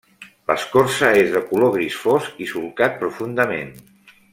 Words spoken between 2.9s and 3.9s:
profundament.